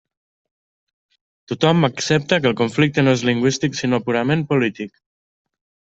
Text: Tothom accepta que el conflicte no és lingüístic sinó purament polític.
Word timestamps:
Tothom 1.51 1.89
accepta 1.89 2.41
que 2.47 2.51
el 2.53 2.57
conflicte 2.65 3.07
no 3.07 3.17
és 3.21 3.27
lingüístic 3.31 3.81
sinó 3.83 4.05
purament 4.09 4.47
polític. 4.55 5.03